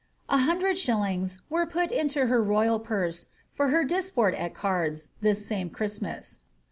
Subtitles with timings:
[0.29, 5.45] A hundred shillings were put into her royal purse for her ^'disport at eirds'' this
[5.45, 6.39] same Christmas.